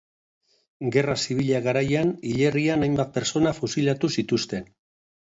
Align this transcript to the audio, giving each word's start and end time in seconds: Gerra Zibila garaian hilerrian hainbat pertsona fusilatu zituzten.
Gerra 0.95 1.17
Zibila 1.25 1.59
garaian 1.67 2.13
hilerrian 2.29 2.87
hainbat 2.87 3.13
pertsona 3.19 3.53
fusilatu 3.59 4.11
zituzten. 4.21 4.67